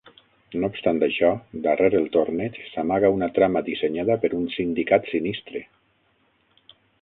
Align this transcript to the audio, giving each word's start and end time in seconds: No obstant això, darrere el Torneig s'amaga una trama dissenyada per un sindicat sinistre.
No 0.61 0.67
obstant 0.69 1.01
això, 1.07 1.27
darrere 1.67 1.99
el 2.03 2.07
Torneig 2.15 2.57
s'amaga 2.69 3.11
una 3.17 3.29
trama 3.35 3.63
dissenyada 3.69 4.17
per 4.25 4.33
un 4.39 4.49
sindicat 4.57 5.07
sinistre. 5.13 5.63